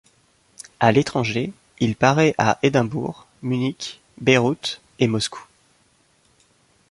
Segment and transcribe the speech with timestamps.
[0.79, 5.43] À l'étranger, il paraît à Édimbourg, Munich, Bayreuth, et Moscou.